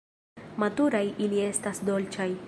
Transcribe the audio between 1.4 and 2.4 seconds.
estas dolĉaj.